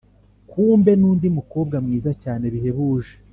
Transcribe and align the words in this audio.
kumbe 0.49 0.91
nundi 0.99 1.27
mukobwa 1.37 1.75
mwiza 1.85 2.11
cyane 2.23 2.45
bihebuje, 2.53 3.13